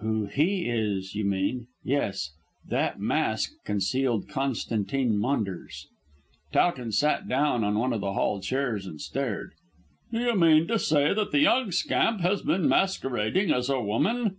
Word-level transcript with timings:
"Who 0.00 0.26
he 0.26 0.68
is, 0.68 1.14
you 1.14 1.24
mean. 1.24 1.68
Yes. 1.84 2.32
That 2.68 2.98
mask 2.98 3.52
concealed 3.64 4.28
Constantine 4.28 5.16
Maunders." 5.16 5.86
Towton 6.50 6.90
sat 6.90 7.28
down 7.28 7.62
on 7.62 7.78
one 7.78 7.92
of 7.92 8.00
the 8.00 8.14
hall 8.14 8.40
chairs 8.40 8.86
and 8.88 9.00
stared. 9.00 9.52
"Do 10.12 10.18
you 10.18 10.34
mean 10.36 10.66
to 10.66 10.80
say 10.80 11.14
that 11.14 11.30
the 11.30 11.38
young 11.38 11.70
scamp 11.70 12.22
has 12.22 12.42
been 12.42 12.68
masquerading 12.68 13.52
as 13.52 13.68
a 13.70 13.80
woman?" 13.80 14.38